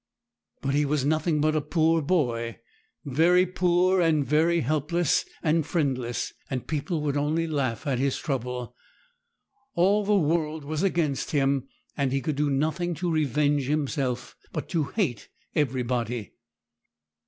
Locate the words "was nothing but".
0.83-1.55